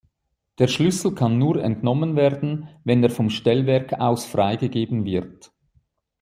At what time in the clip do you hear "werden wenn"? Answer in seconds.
2.15-3.03